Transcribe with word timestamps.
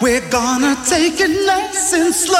We're 0.00 0.26
gonna 0.30 0.76
take 0.88 1.20
it 1.20 1.28
nice 1.46 1.92
and 1.92 2.14
slow. 2.14 2.34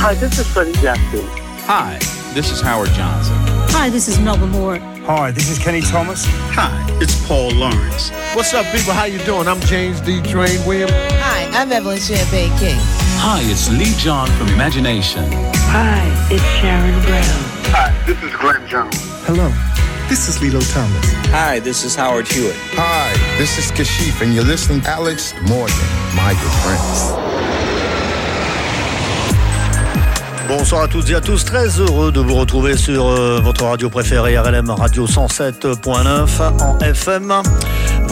Hi, 0.00 0.14
this 0.14 0.38
is 0.38 0.46
Freddie 0.46 0.72
Jackson. 0.80 1.20
Hi, 1.66 1.98
this 2.32 2.50
is 2.50 2.62
Howard 2.62 2.88
Johnson. 2.92 3.34
Hi, 3.68 3.90
this 3.90 4.08
is 4.08 4.18
Melba 4.18 4.46
Moore. 4.46 4.78
Hi, 5.04 5.32
this 5.32 5.50
is 5.50 5.58
Kenny 5.58 5.82
Thomas. 5.82 6.24
Hi, 6.56 6.72
it's 6.98 7.28
Paul 7.28 7.50
Lawrence. 7.50 8.08
What's 8.32 8.54
up, 8.54 8.64
people? 8.74 8.94
How 8.94 9.04
you 9.04 9.18
doing? 9.26 9.46
I'm 9.46 9.60
James 9.60 10.00
D. 10.00 10.22
Train 10.22 10.64
Williams. 10.64 10.92
Hi, 10.92 11.44
I'm 11.52 11.70
Evelyn 11.70 11.98
Champagne 11.98 12.48
King. 12.58 12.78
Hi, 13.20 13.42
it's 13.44 13.68
Lee 13.68 13.92
John 13.98 14.28
from 14.38 14.48
Imagination. 14.48 15.24
Hi, 15.68 16.08
it's 16.30 16.42
Sharon 16.56 16.98
Brown. 17.04 17.44
Hi, 17.68 17.92
this 18.06 18.16
is 18.22 18.32
Glenn 18.32 18.66
Jones. 18.66 18.96
Hello, 19.26 19.52
this 20.08 20.28
is 20.28 20.40
Lilo 20.40 20.60
Thomas. 20.60 21.12
Hi, 21.30 21.60
this 21.60 21.84
is 21.84 21.94
Howard 21.94 22.26
Hewitt. 22.28 22.56
Hi, 22.76 23.12
this 23.38 23.58
is 23.58 23.70
Kashif, 23.72 24.22
and 24.22 24.34
you're 24.34 24.44
listening 24.44 24.80
to 24.82 24.90
Alex 24.90 25.34
Morgan, 25.48 25.76
my 26.14 26.32
good 26.34 26.52
friends. 26.62 27.12
Bonsoir 30.46 30.82
à 30.82 30.88
toutes 30.88 31.10
et 31.10 31.14
à 31.14 31.20
tous, 31.20 31.44
très 31.44 31.68
heureux 31.80 32.12
de 32.12 32.20
vous 32.20 32.34
retrouver 32.34 32.76
sur 32.76 33.06
euh, 33.06 33.40
votre 33.40 33.64
radio 33.64 33.88
préférée 33.88 34.38
RLM 34.38 34.70
Radio 34.70 35.06
107.9 35.06 36.42
en 36.60 36.78
FM. 36.80 37.32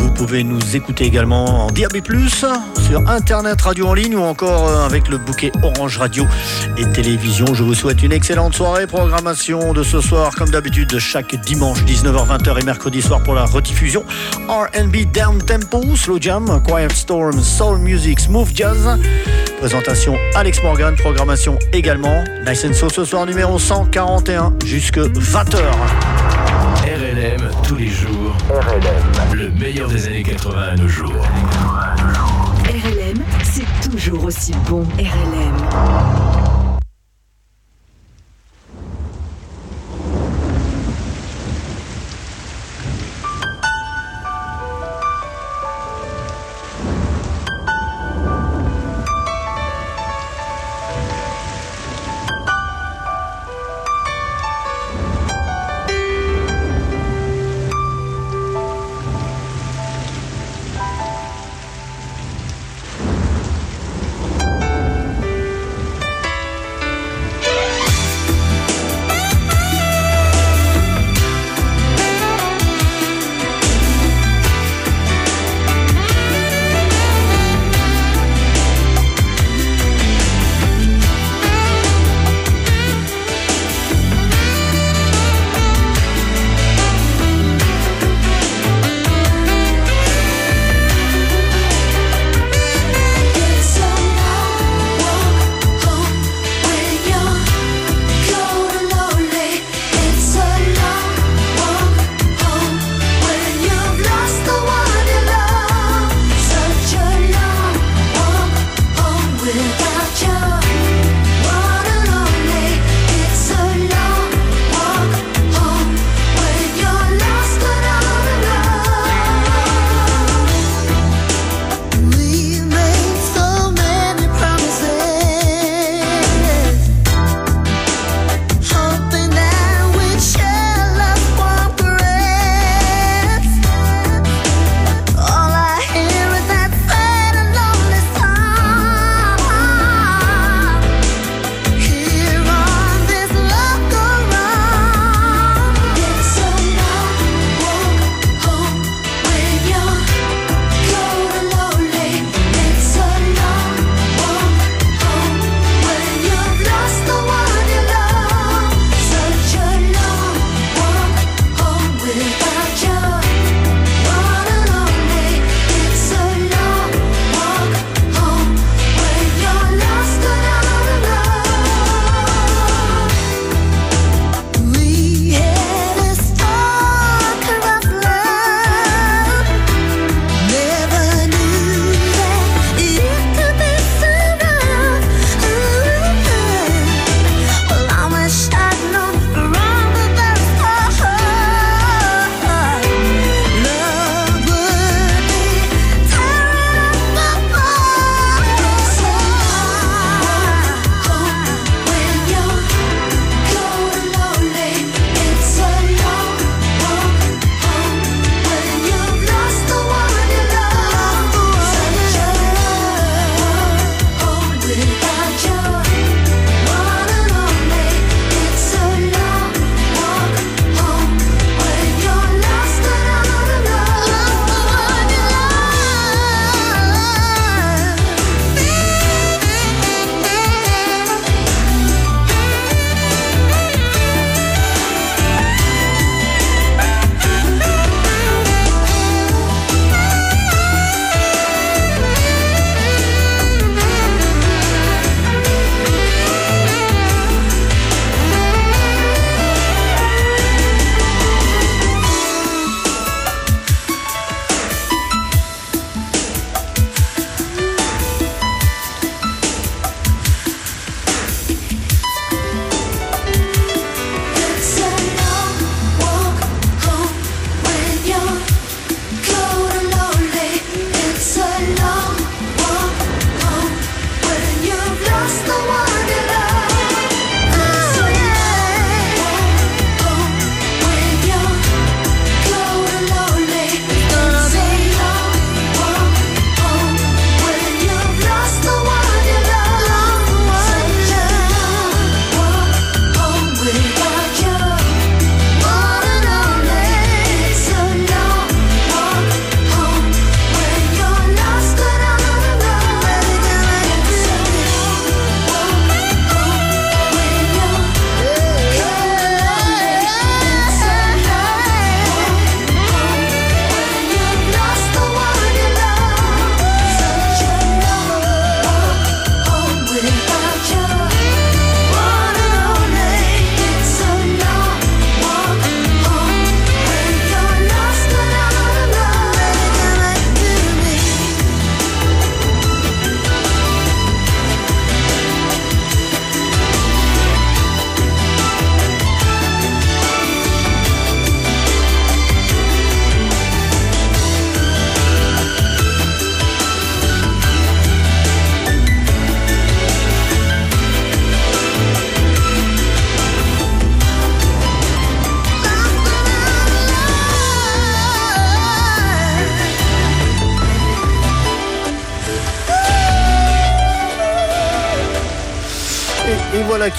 Vous 0.02 0.10
pouvez 0.10 0.42
nous 0.42 0.74
écouter 0.74 1.04
également 1.04 1.66
en 1.66 1.70
DAB+, 1.70 2.02
sur 2.28 3.08
Internet 3.08 3.60
Radio 3.62 3.86
en 3.86 3.94
ligne 3.94 4.16
ou 4.16 4.22
encore 4.22 4.68
euh, 4.68 4.84
avec 4.84 5.08
le 5.08 5.16
bouquet 5.16 5.52
Orange 5.62 5.98
Radio 5.98 6.26
et 6.76 6.84
Télévision. 6.90 7.46
Je 7.54 7.62
vous 7.62 7.74
souhaite 7.74 8.02
une 8.02 8.10
excellente 8.10 8.52
soirée. 8.52 8.88
Programmation 8.88 9.72
de 9.72 9.84
ce 9.84 10.00
soir, 10.00 10.34
comme 10.34 10.50
d'habitude, 10.50 10.98
chaque 10.98 11.36
dimanche 11.42 11.84
19h-20h 11.84 12.60
et 12.60 12.64
mercredi 12.64 13.00
soir 13.00 13.22
pour 13.22 13.34
la 13.34 13.44
rediffusion. 13.44 14.04
R&B 14.48 15.12
Down 15.12 15.38
Tempo, 15.38 15.94
Slow 15.94 16.18
Jam, 16.20 16.60
Quiet 16.66 16.92
Storm, 16.92 17.40
Soul 17.40 17.78
Music, 17.78 18.18
Smooth 18.18 18.50
Jazz. 18.52 18.98
Présentation 19.60 20.16
Alex 20.34 20.60
Morgan, 20.64 20.96
programmation 20.96 21.56
également. 21.72 22.24
Nice 22.44 22.64
and 22.64 22.72
So 22.72 22.88
ce 22.88 23.04
soir 23.04 23.24
numéro 23.24 23.56
141 23.56 24.54
jusque 24.64 24.98
20h. 24.98 26.41
RLM 27.72 27.76
tous 27.76 27.76
les 27.76 27.88
jours. 27.88 28.36
RLM. 28.50 29.34
Le 29.34 29.50
meilleur 29.50 29.88
des 29.88 30.06
années 30.06 30.22
80 30.22 30.62
à 30.62 30.76
nos 30.76 30.88
jours. 30.88 31.26
RLM, 32.64 33.24
c'est 33.44 33.90
toujours 33.90 34.24
aussi 34.24 34.52
bon. 34.68 34.84
RLM. 34.98 36.61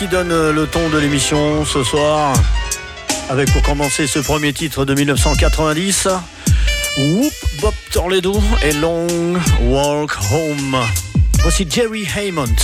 Qui 0.04 0.10
donne 0.10 0.52
le 0.52 0.68
ton 0.68 0.90
de 0.90 0.98
l'émission 0.98 1.64
ce 1.64 1.82
soir. 1.84 2.34
Avec 3.30 3.52
pour 3.54 3.62
commencer 3.62 4.06
ce 4.06 4.20
premier 4.20 4.52
titre 4.52 4.84
de 4.84 4.94
1990. 4.94 6.10
Whoop 6.98 7.34
Bob 7.62 7.74
Tornado 7.92 8.42
et 8.64 8.74
Long 8.74 9.08
Walk 9.62 10.12
Home. 10.32 10.78
Voici 11.42 11.66
Jerry 11.70 12.06
Haymond. 12.18 12.56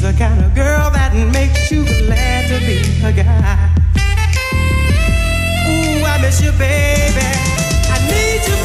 She's 0.00 0.12
the 0.12 0.18
kind 0.18 0.42
of 0.42 0.54
girl 0.54 0.90
that 0.90 1.12
makes 1.32 1.70
you 1.70 1.84
glad 1.84 2.48
to 2.48 2.58
be 2.66 2.78
a 3.04 3.12
guy. 3.12 3.70
Ooh, 5.68 6.04
I 6.04 6.18
miss 6.22 6.40
you, 6.42 6.52
baby. 6.52 7.28
I 7.92 7.98
need 8.08 8.40
you 8.48 8.59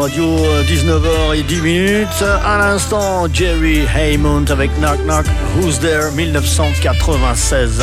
Radio, 0.00 0.24
19h 0.62 1.36
et 1.36 1.42
10 1.42 1.60
minutes. 1.60 2.22
À 2.22 2.56
l'instant, 2.56 3.26
Jerry 3.30 3.82
Haymond 3.94 4.46
avec 4.48 4.70
Knock 4.78 4.98
Knock, 5.04 5.26
Who's 5.56 5.78
There, 5.78 6.10
1996. 6.12 7.82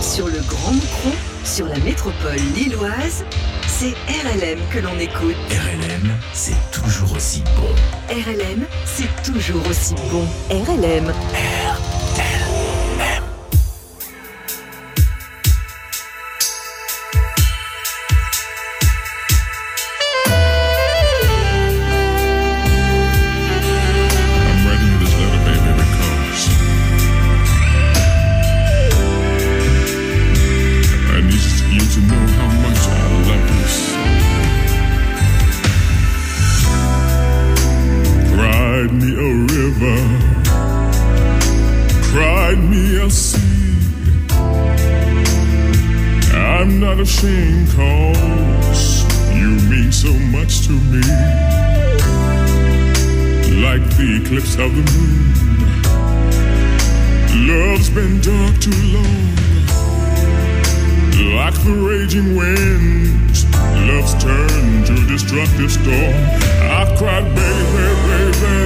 Sur 0.00 0.28
le 0.28 0.38
Grand 0.46 0.70
Moucron, 0.70 1.10
sur 1.42 1.66
la 1.66 1.76
métropole 1.78 2.36
lilloise, 2.54 3.24
c'est 3.66 3.94
RLM 4.06 4.60
que 4.70 4.78
l'on 4.78 4.96
écoute. 5.00 5.34
RLM, 5.50 6.12
c'est 6.32 6.54
toujours 6.70 7.16
aussi 7.16 7.42
bon. 7.56 8.14
RLM, 8.14 8.64
c'est 8.84 9.10
toujours 9.24 9.66
aussi 9.68 9.94
bon. 10.12 10.24
RLM. 10.50 11.12
eclipse 54.24 54.56
of 54.56 54.74
the 54.74 54.82
moon. 54.92 55.34
Love's 57.46 57.90
been 57.90 58.20
dark 58.22 58.58
too 58.58 58.70
long. 58.94 59.34
Like 61.36 61.54
the 61.64 61.74
raging 61.88 62.34
winds, 62.34 63.44
love's 63.88 64.14
turned 64.22 64.86
to 64.86 64.94
destructive 65.06 65.70
storm. 65.70 66.14
I 66.78 66.84
cried, 66.96 67.24
baby, 67.34 67.86
baby. 68.08 68.60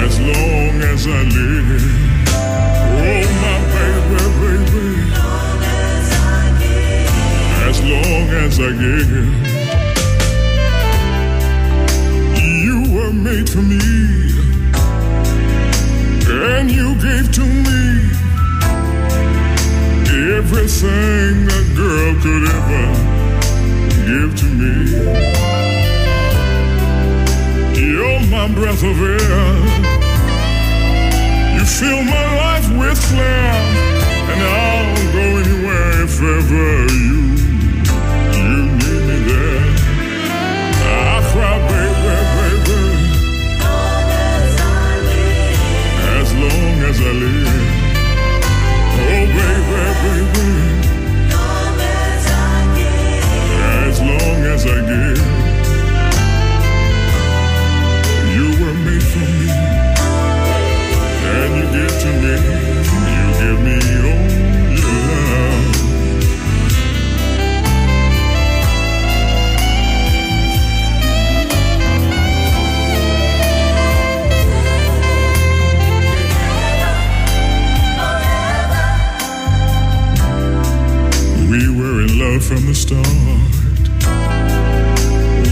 As 0.00 0.18
long 0.18 0.80
as 0.92 1.06
I 1.06 1.22
live, 1.36 1.84
oh 3.04 3.24
my 3.44 3.58
baby, 3.74 4.24
baby. 4.40 4.86
As 5.12 5.20
long 5.20 5.62
as 5.62 6.08
I 6.16 6.48
live. 6.58 7.18
As 7.68 7.78
long 7.82 8.28
as 8.44 8.58
I 8.58 8.70
give. 8.72 9.49
to 13.50 13.62
me, 13.62 13.80
and 16.28 16.70
you 16.70 16.94
gave 17.02 17.32
to 17.32 17.40
me 17.40 17.80
everything 20.38 21.48
a 21.48 21.62
girl 21.74 22.14
could 22.22 22.44
ever 22.56 22.86
give 24.06 24.32
to 24.38 24.46
me. 24.60 24.74
You're 27.74 28.20
my 28.30 28.46
breath 28.54 28.84
of 28.84 29.02
air. 29.02 29.18
You 31.56 31.64
fill 31.64 32.02
my 32.04 32.26
life 32.44 32.68
with 32.78 32.98
flair, 33.10 33.52
and 34.30 34.40
I'll 34.42 35.12
go 35.12 35.24
anywhere 35.42 36.02
if 36.04 36.22
ever 36.22 36.92
you. 36.94 37.29
As 53.90 54.00
long 54.00 54.44
as 54.44 54.66
I 54.66 54.80
get. 54.88 54.99
start. 82.90 83.06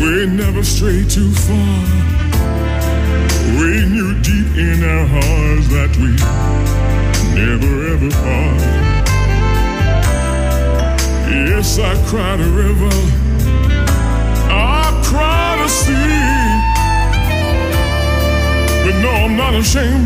We 0.01 0.27
never 0.27 0.65
stray 0.65 1.05
too 1.05 1.31
far. 1.47 1.79
We 3.61 3.87
knew 3.93 4.11
deep 4.23 4.51
in 4.57 4.83
our 4.83 5.07
hearts 5.07 5.67
that 5.75 5.93
we 6.03 6.11
never 7.39 7.73
ever 7.93 8.11
part. 8.23 8.61
Yes, 11.51 11.79
I 11.79 11.95
cried 12.11 12.41
a 12.41 12.51
river. 12.65 12.95
I 14.51 14.85
cried 15.05 15.59
a 15.65 15.69
sea. 15.69 16.19
But 18.85 18.97
no, 19.03 19.11
I'm 19.11 19.37
not 19.37 19.55
ashamed. 19.55 20.05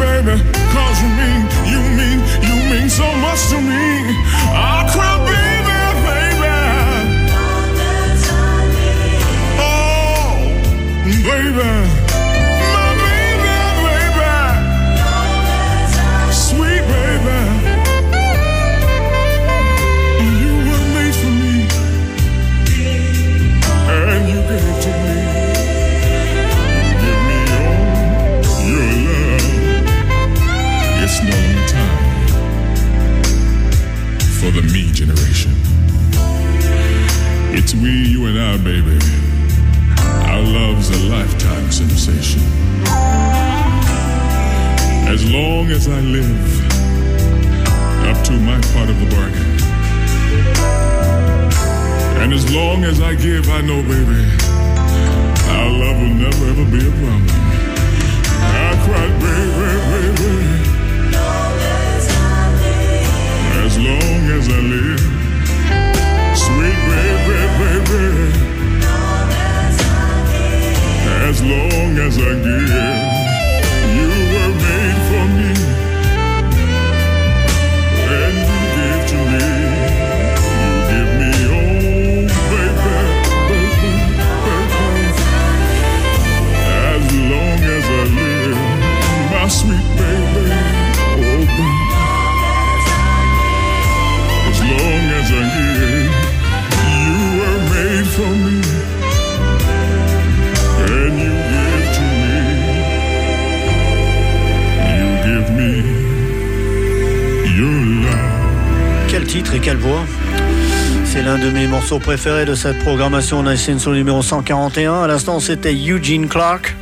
Morceau 111.72 111.98
préféré 111.98 112.44
de 112.44 112.54
cette 112.54 112.78
programmation, 112.80 113.38
on 113.38 113.46
a 113.46 113.54
essayé 113.54 113.78
son 113.78 113.92
numéro 113.92 114.20
141. 114.20 115.04
À 115.04 115.06
l'instant, 115.06 115.40
c'était 115.40 115.72
Eugene 115.72 116.28
Clark, 116.28 116.76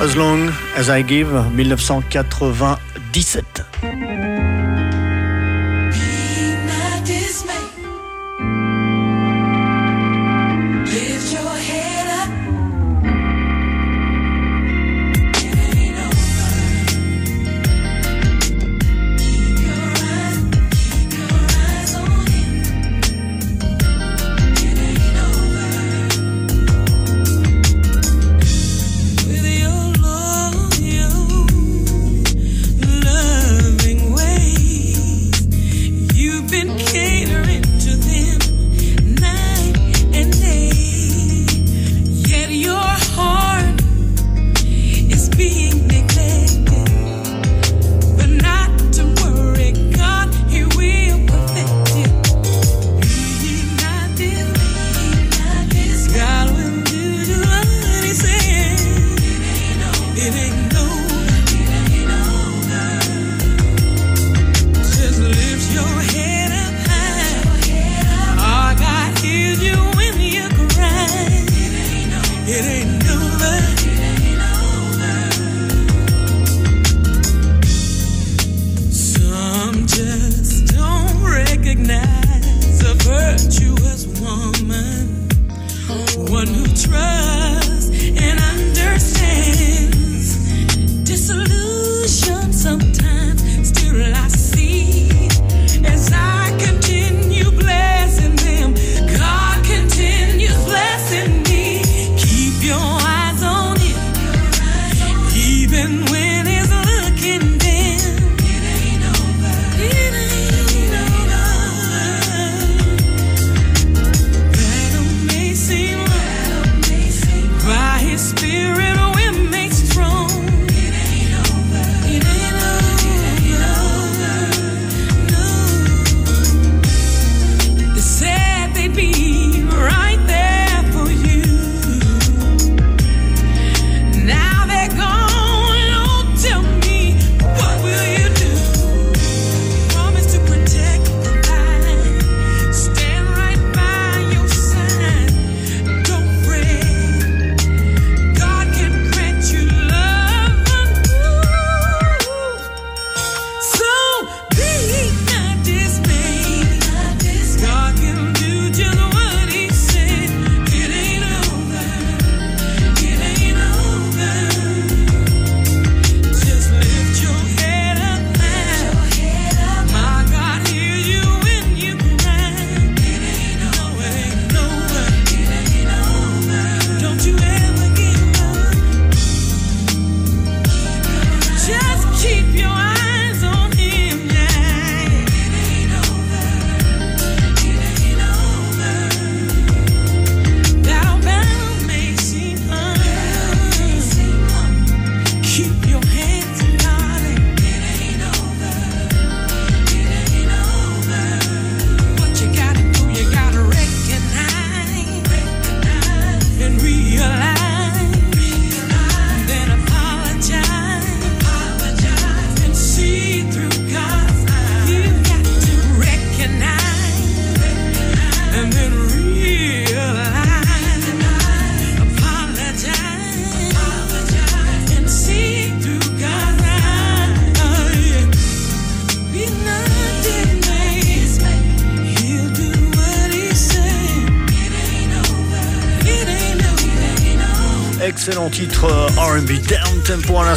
As 0.00 0.16
Long 0.16 0.46
As 0.78 0.88
I 0.88 1.04
Give, 1.06 1.28
1997. 1.52 3.51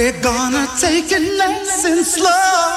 We're 0.00 0.18
gonna 0.22 0.66
take 0.80 1.12
it 1.12 1.36
nice 1.36 1.84
and 1.84 2.06
slow. 2.06 2.69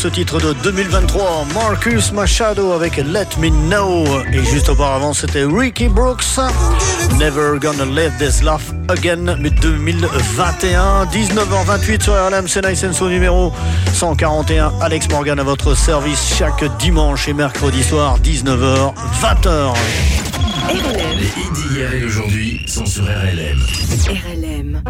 Ce 0.00 0.08
titre 0.08 0.40
de 0.40 0.54
2023, 0.62 1.44
Marcus 1.52 2.10
Machado 2.12 2.72
avec 2.72 2.96
Let 2.96 3.26
Me 3.38 3.50
Know. 3.68 4.06
Et 4.32 4.42
juste 4.42 4.70
auparavant, 4.70 5.12
c'était 5.12 5.44
Ricky 5.44 5.88
Brooks, 5.88 6.38
Never 7.18 7.58
Gonna 7.60 7.84
Live 7.84 8.12
This 8.18 8.40
Life 8.42 8.72
Again, 8.88 9.36
mais 9.38 9.50
2021, 9.50 11.04
19h28 11.04 12.02
sur 12.02 12.14
RLM, 12.14 12.48
c'est 12.48 12.66
Nice 12.66 12.80
Senso 12.80 13.10
numéro 13.10 13.52
141. 13.92 14.72
Alex 14.80 15.06
Morgan 15.10 15.38
à 15.38 15.42
votre 15.42 15.74
service 15.74 16.34
chaque 16.34 16.64
dimanche 16.78 17.28
et 17.28 17.34
mercredi 17.34 17.82
soir, 17.82 18.18
19h, 18.20 18.94
20h. 19.20 19.74
RLM. 20.66 21.18
Les 21.18 21.26
hits 21.26 21.68
d'hier 21.74 21.92
et 21.92 22.00
d'aujourd'hui 22.00 22.62
sont 22.66 22.86
sur 22.86 23.04
RLM. 23.04 23.60
RLM. 24.08 24.82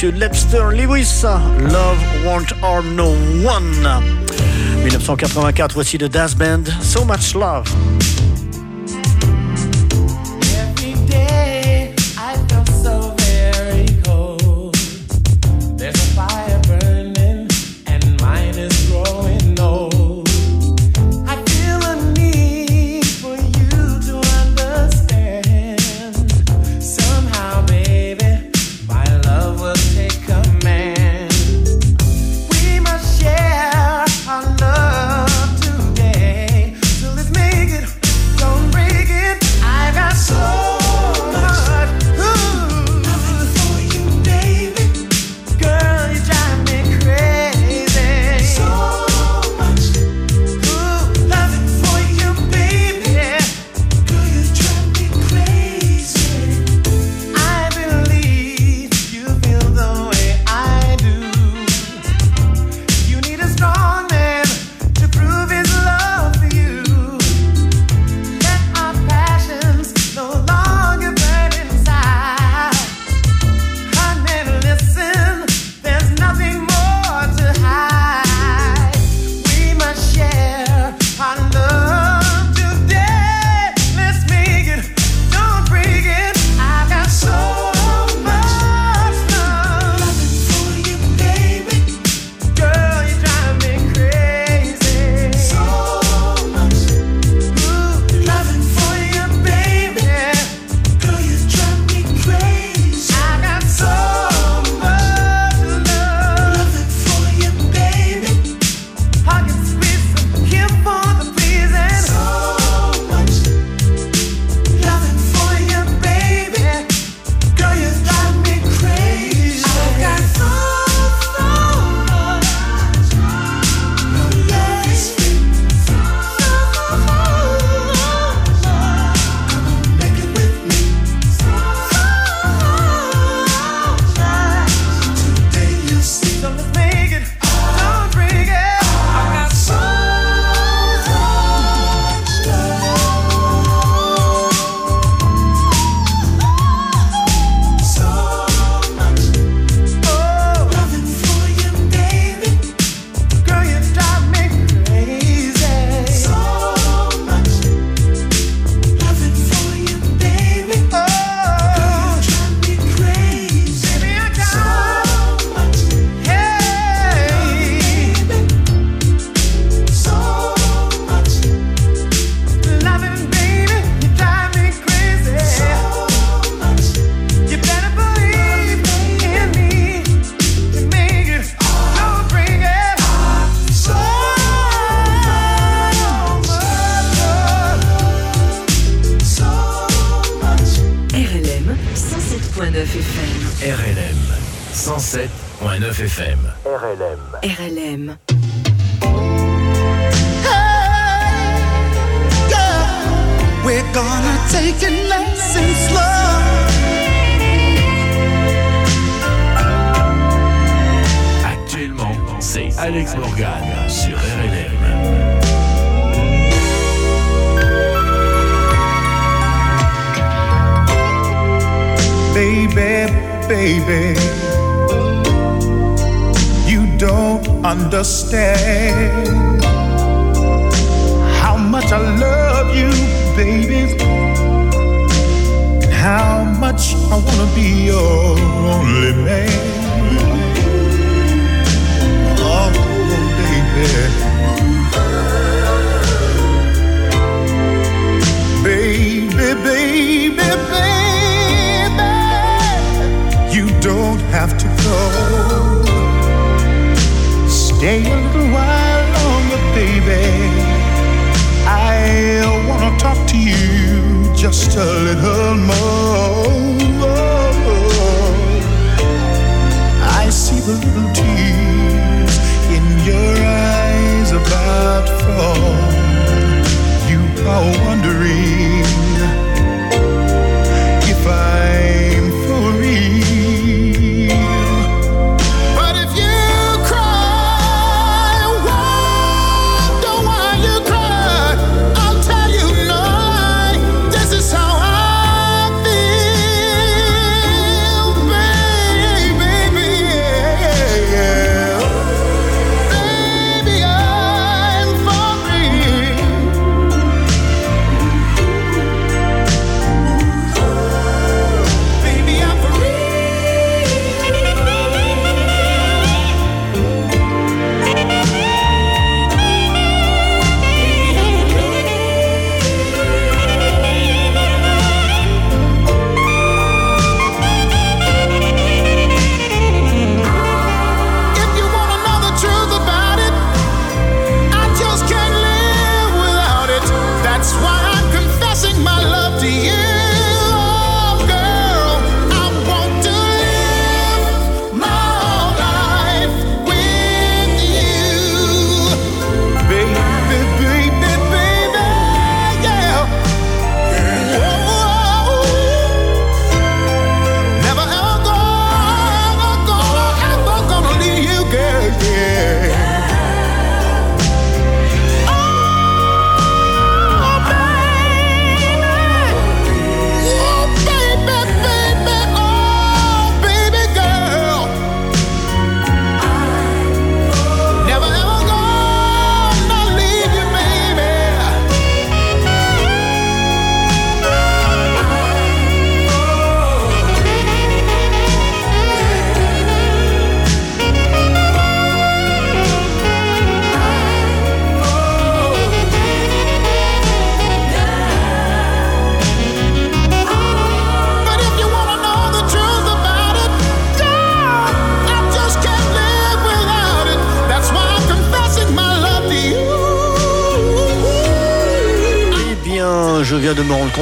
Monsieur 0.00 0.18
Lepster 0.18 0.70
Lewis, 0.72 1.24
Love 1.24 1.98
Won't 2.24 2.54
Harm 2.62 2.96
No 2.96 3.10
One. 3.44 3.86
1984, 4.82 5.74
voici 5.74 5.98
le 5.98 6.08
Das 6.08 6.34
Band, 6.34 6.64
So 6.80 7.04
Much 7.04 7.34
Love. 7.34 7.68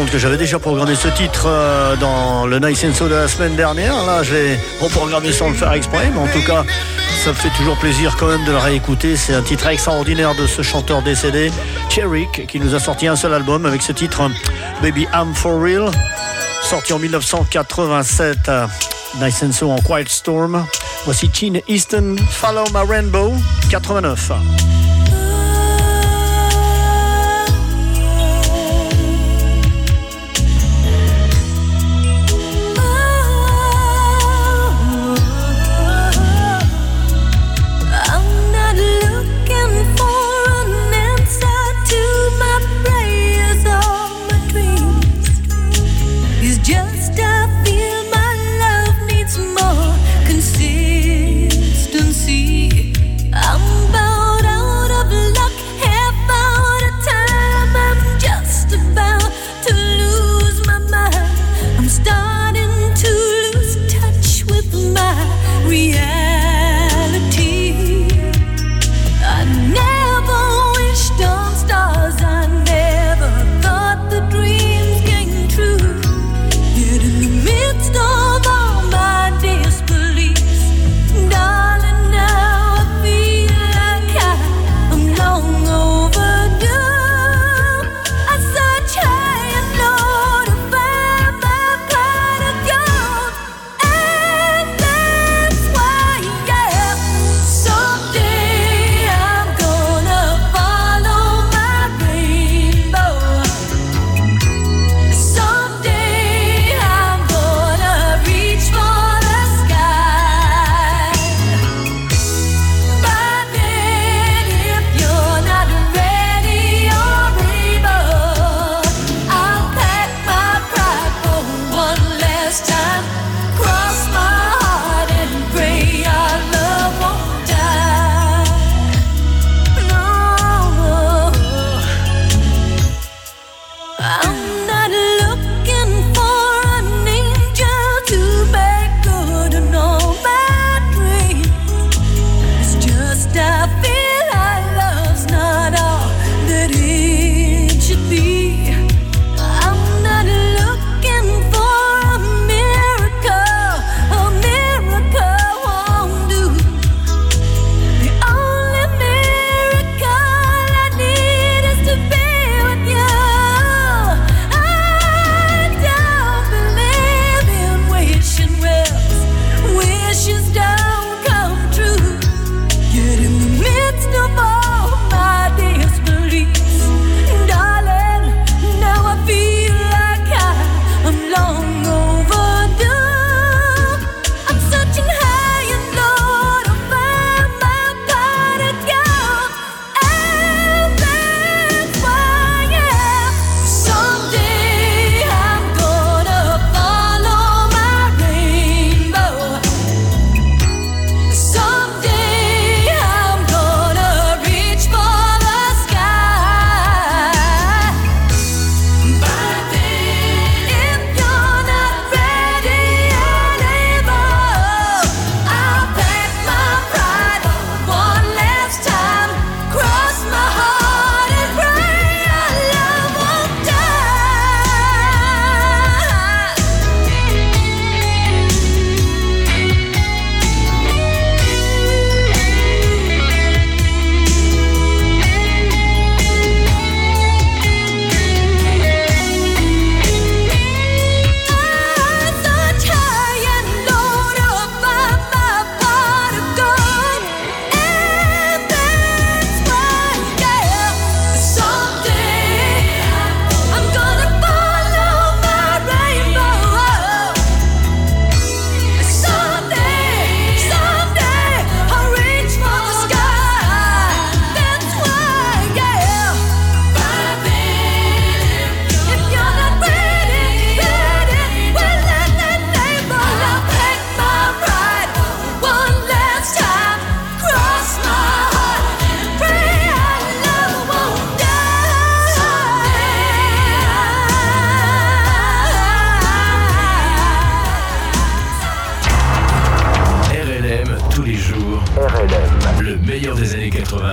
Que 0.07 0.19
j'avais 0.19 0.37
déjà 0.37 0.59
programmé 0.59 0.95
ce 0.95 1.09
titre 1.09 1.45
euh, 1.47 1.97
dans 1.97 2.47
le 2.47 2.59
Nice 2.59 2.85
and 2.85 2.95
So 2.95 3.09
de 3.09 3.15
la 3.15 3.29
semaine 3.29 3.57
dernière. 3.57 3.95
Là, 4.07 4.23
je 4.23 4.33
l'ai 4.33 4.59
reprogrammé 4.81 5.33
sans 5.33 5.49
le 5.49 5.55
faire 5.55 5.73
exprès, 5.73 6.11
mais 6.15 6.21
en 6.21 6.27
tout 6.29 6.45
cas, 6.47 6.65
ça 7.25 7.31
me 7.31 7.35
fait 7.35 7.51
toujours 7.57 7.77
plaisir 7.79 8.17
quand 8.19 8.27
même 8.27 8.45
de 8.45 8.53
le 8.53 8.59
réécouter. 8.59 9.17
C'est 9.17 9.35
un 9.35 9.43
titre 9.43 9.67
extraordinaire 9.67 10.35
de 10.35 10.47
ce 10.47 10.63
chanteur 10.63 11.03
décédé, 11.03 11.51
Cherrick, 11.91 12.47
qui 12.47 12.61
nous 12.61 12.75
a 12.75 12.81
sorti 12.81 13.07
un 13.07 13.17
seul 13.17 13.35
album 13.35 13.67
avec 13.67 13.83
ce 13.83 13.93
titre 13.93 14.23
Baby 14.83 15.07
I'm 15.13 15.35
For 15.35 15.61
Real, 15.61 15.91
sorti 16.63 16.93
en 16.93 16.99
1987. 16.99 18.39
euh, 18.49 18.67
Nice 19.21 19.43
and 19.43 19.53
So 19.53 19.71
en 19.71 19.79
Quiet 19.79 20.09
Storm. 20.09 20.65
Voici 21.05 21.31
Gene 21.33 21.61
Easton, 21.69 22.17
Follow 22.31 22.65
My 22.73 22.89
Rainbow, 22.89 23.33
89. 23.71 24.78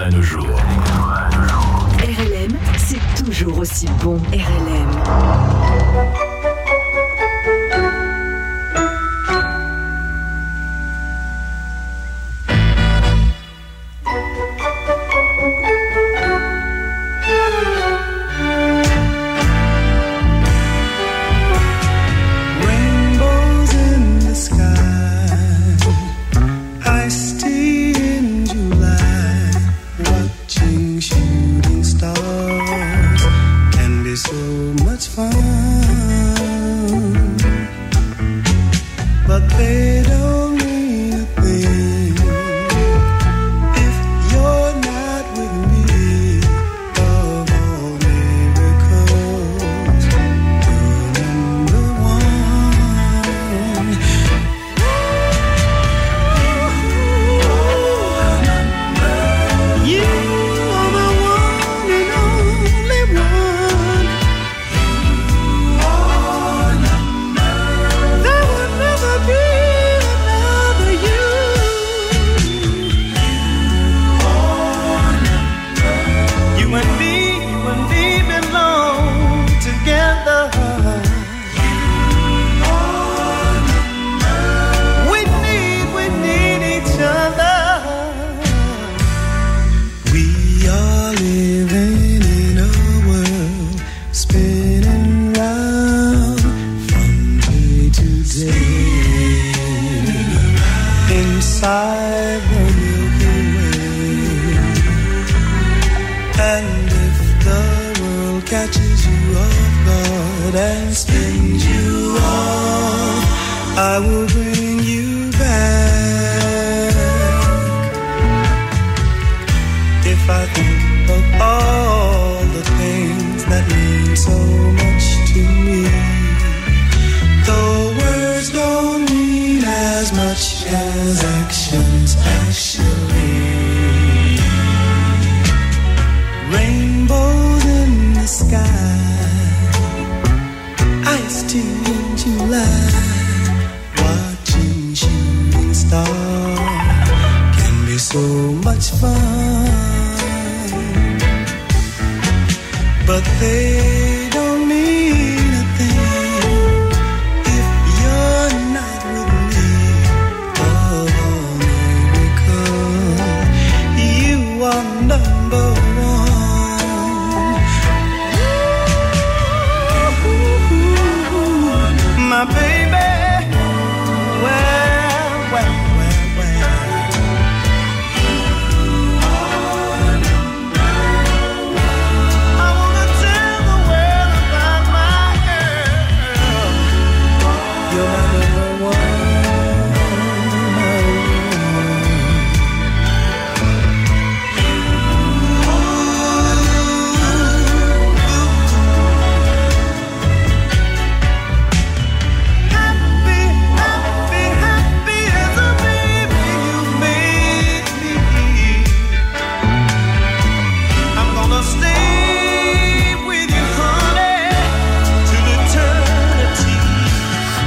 à 0.06 0.10
nos 0.12 0.22
jours. 0.22 0.62
RLM, 1.97 2.56
c'est 2.78 3.24
toujours 3.24 3.58
aussi 3.58 3.88
bon. 4.03 4.20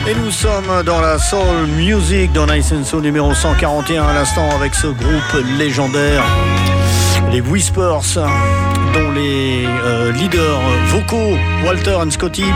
Et 0.08 0.14
nous 0.14 0.30
sommes 0.30 0.82
dans 0.86 1.02
la 1.02 1.18
soul 1.18 1.66
music, 1.76 2.32
dans 2.32 2.46
Nice 2.46 2.72
and 2.72 3.00
numéro 3.00 3.34
141 3.34 4.04
à 4.04 4.14
l'instant 4.14 4.48
avec 4.56 4.74
ce 4.74 4.86
groupe 4.86 5.44
légendaire, 5.58 6.24
les 7.30 7.42
Whispers, 7.42 8.14
dont 8.94 9.10
les 9.12 9.66
euh, 9.66 10.10
leaders 10.12 10.62
vocaux, 10.86 11.36
Walter 11.62 11.96
and 11.96 12.10
Scotty, 12.10 12.46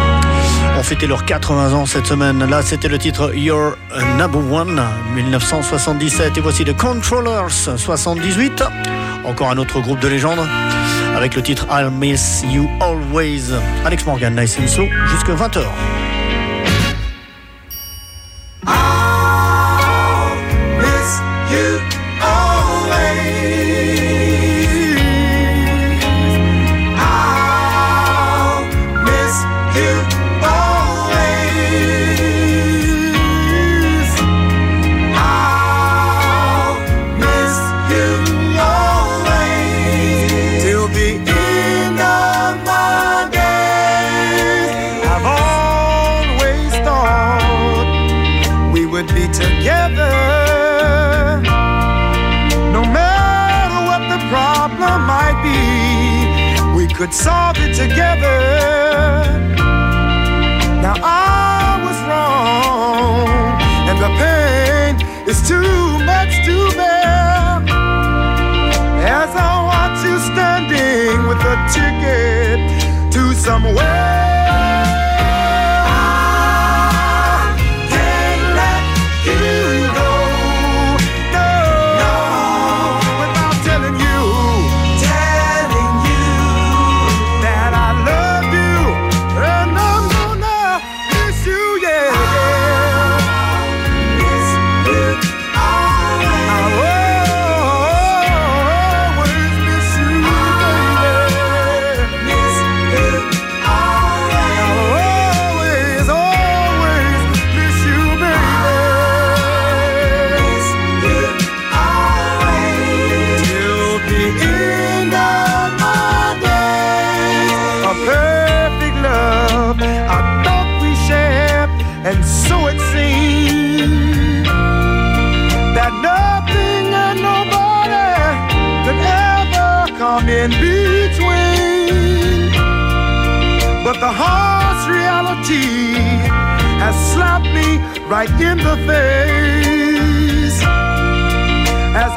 ont 0.78 0.82
fêté 0.82 1.06
leurs 1.06 1.26
80 1.26 1.74
ans 1.74 1.84
cette 1.84 2.06
semaine. 2.06 2.42
Là, 2.48 2.62
c'était 2.62 2.88
le 2.88 2.96
titre 2.96 3.34
You're 3.34 3.76
a 3.94 4.02
Number 4.16 4.40
One, 4.50 4.80
1977. 5.14 6.38
Et 6.38 6.40
voici 6.40 6.64
The 6.64 6.74
Controllers, 6.74 7.76
78. 7.76 8.64
Encore 9.26 9.50
un 9.50 9.58
autre 9.58 9.78
groupe 9.80 10.00
de 10.00 10.08
légende 10.08 10.40
avec 11.14 11.34
le 11.34 11.42
titre 11.42 11.66
I'll 11.70 11.90
Miss 11.90 12.44
You 12.50 12.66
Always. 12.80 13.52
Alex 13.84 14.06
Morgan, 14.06 14.34
Nice 14.34 14.56
and 14.58 14.68
jusque 15.06 15.28
20h. 15.28 15.64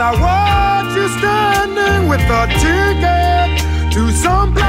I 0.07 0.11
watch 0.21 0.95
you 0.95 1.07
standing 1.17 2.07
with 2.07 2.21
a 2.29 2.45
ticket 2.61 3.91
to 3.91 4.11
some 4.11 4.53
place. 4.53 4.64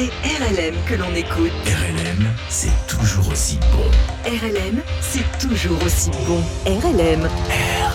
C'est 0.00 0.08
RLM 0.08 0.74
que 0.88 0.94
l'on 0.94 1.14
écoute. 1.14 1.52
RLM, 1.66 2.26
c'est 2.48 2.72
toujours 2.86 3.28
aussi 3.30 3.58
bon. 3.70 3.84
RLM, 4.24 4.80
c'est 5.02 5.38
toujours 5.46 5.76
aussi 5.84 6.10
bon. 6.26 6.42
RLM. 6.64 7.28
RLM. 7.28 7.89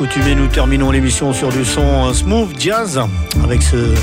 Nous 0.00 0.46
terminons 0.46 0.92
l'émission 0.92 1.32
sur 1.32 1.48
du 1.48 1.64
son 1.64 2.08
euh, 2.08 2.12
smooth 2.12 2.48
jazz 2.56 3.00
avec 3.42 3.62
ce 3.62 3.94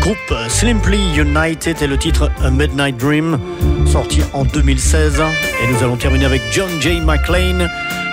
groupe 0.00 0.34
Simply 0.48 0.98
United 1.16 1.80
et 1.80 1.86
le 1.86 1.96
titre 1.96 2.32
A 2.42 2.50
Midnight 2.50 2.96
Dream, 2.96 3.38
sorti 3.86 4.22
en 4.32 4.44
2016. 4.44 5.20
Et 5.62 5.72
nous 5.72 5.84
allons 5.84 5.96
terminer 5.96 6.24
avec 6.24 6.42
John 6.52 6.68
J. 6.80 7.00
McLean. 7.00 7.68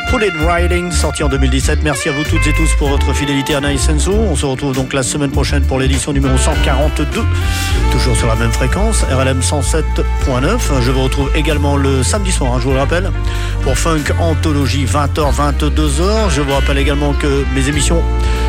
Pull 0.10 0.24
Riding, 0.48 0.92
sorti 0.92 1.24
en 1.24 1.30
2017. 1.30 1.80
Merci 1.84 2.10
à 2.10 2.12
vous 2.14 2.24
toutes 2.24 2.46
et 2.48 2.54
tous 2.54 2.74
pour 2.78 2.88
votre 2.88 3.14
fidélité 3.14 3.56
à 3.56 3.62
Nice 3.62 3.82
Senso. 3.82 4.14
On 4.14 4.36
se 4.36 4.46
retrouve 4.46 4.74
donc 4.74 4.94
la 4.94 5.04
semaine 5.04 5.32
prochaine 5.32 5.64
pour 5.64 5.80
l'édition 5.80 6.14
numéro 6.14 6.38
142, 6.38 7.22
toujours 7.92 8.16
sur 8.16 8.28
la 8.28 8.36
même 8.36 8.52
fréquence, 8.52 9.04
RLM 9.04 9.42
107.9. 9.42 10.82
Je 10.82 10.92
vous 10.92 11.04
retrouve 11.04 11.30
également 11.36 11.76
le 11.76 12.04
samedi 12.04 12.32
soir, 12.32 12.54
hein, 12.54 12.58
je 12.60 12.66
vous 12.66 12.74
le 12.74 12.80
rappelle, 12.80 13.12
pour 13.64 13.78
Funk 13.78 14.14
Anthologie 14.20 14.86
20h, 14.86 15.34
22h. 15.36 16.30
Je 16.30 16.42
vous 16.42 16.54
rappelle 16.54 16.78
également 16.78 17.14
que 17.14 17.44
mes 17.54 17.68
émissions 17.68 18.02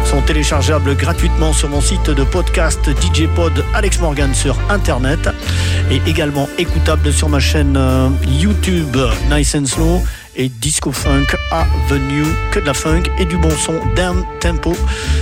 sont 0.05 0.23
téléchargeables 0.23 0.97
gratuitement 0.97 1.53
sur 1.53 1.69
mon 1.69 1.81
site 1.81 2.11
de 2.11 2.25
podcast 2.25 2.89
DJ 3.03 3.27
Pod 3.35 3.65
Alex 3.75 4.01
Morgan 4.01 4.33
sur 4.33 4.57
Internet 4.71 5.29
et 5.91 6.01
également 6.07 6.49
écoutables 6.57 7.13
sur 7.13 7.29
ma 7.29 7.41
chaîne 7.41 7.77
euh, 7.77 8.09
YouTube 8.27 8.97
Nice 9.31 9.55
and 9.55 9.67
Slow 9.67 10.03
et 10.39 10.49
Disco 10.49 10.93
Funk 10.93 11.27
Avenue, 11.51 12.25
que 12.53 12.61
de 12.61 12.67
la 12.67 12.75
funk 12.75 13.03
et 13.19 13.25
du 13.25 13.37
bon 13.37 13.51
son 13.51 13.75
down 13.95 14.25
tempo 14.41 14.75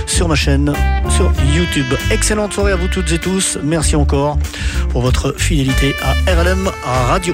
sur 0.05 0.29
ma 0.29 0.35
chaîne 0.35 0.73
sur 1.09 1.33
YouTube. 1.53 1.93
Excellente 2.11 2.53
soirée 2.53 2.71
à 2.71 2.75
vous 2.75 2.87
toutes 2.87 3.11
et 3.11 3.19
tous. 3.19 3.57
Merci 3.63 3.95
encore 3.95 4.37
pour 4.89 5.01
votre 5.01 5.33
fidélité 5.37 5.95
à 6.01 6.13
RLM 6.31 6.71
Radio. 7.09 7.33